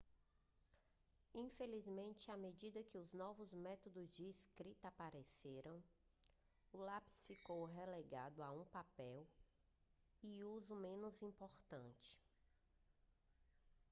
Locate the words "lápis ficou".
6.79-7.65